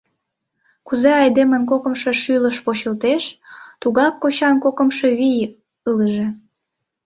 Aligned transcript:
Кузе 0.87 1.11
айдемын 1.21 1.63
кокымшо 1.71 2.11
шӱлыш 2.21 2.57
почылтеш, 2.65 3.23
тугак 3.81 4.13
кочан 4.23 4.55
кокымшо 4.63 5.07
вий 5.19 5.41
ылыже. 5.89 6.27